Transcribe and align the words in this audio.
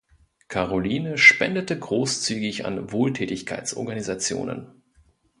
Caroline 0.47 1.15
spendete 1.19 1.77
großzügig 1.77 2.65
an 2.65 2.91
Wohltätigkeitsorganisationen. 2.91 4.81